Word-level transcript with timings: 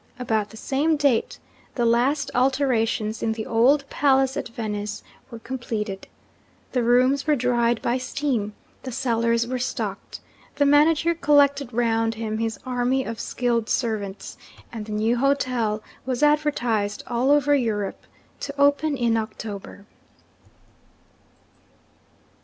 About 0.17 0.49
the 0.49 0.57
same 0.57 0.97
date, 0.97 1.37
the 1.75 1.85
last 1.85 2.31
alterations 2.33 3.21
in 3.21 3.33
the 3.33 3.45
old 3.45 3.87
palace 3.91 4.35
at 4.35 4.47
Venice 4.49 5.03
were 5.29 5.37
completed. 5.37 6.07
The 6.71 6.81
rooms 6.81 7.27
were 7.27 7.35
dried 7.35 7.79
by 7.83 7.99
steam; 7.99 8.53
the 8.81 8.91
cellars 8.91 9.45
were 9.45 9.59
stocked; 9.59 10.19
the 10.55 10.65
manager 10.65 11.13
collected 11.13 11.71
round 11.71 12.15
him 12.15 12.39
his 12.39 12.57
army 12.65 13.03
of 13.03 13.19
skilled 13.19 13.69
servants; 13.69 14.39
and 14.73 14.87
the 14.87 14.91
new 14.91 15.17
hotel 15.17 15.83
was 16.03 16.23
advertised 16.23 17.03
all 17.05 17.29
over 17.29 17.53
Europe 17.53 18.07
to 18.39 18.59
open 18.59 18.97
in 18.97 19.17
October. 19.17 19.85